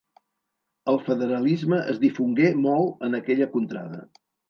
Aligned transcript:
El 0.93 0.97
federalisme 1.09 1.83
es 1.93 2.01
difongué 2.07 2.51
molt 2.65 3.09
en 3.11 3.23
aquella 3.23 3.53
contrada. 3.57 4.05